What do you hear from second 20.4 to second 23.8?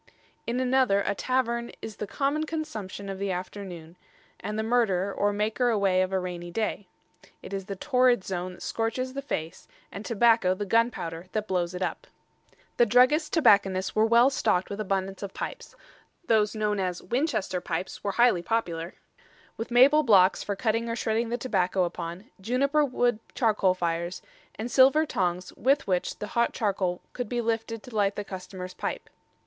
for cutting or shredding the tobacco upon, juniper wood charcoal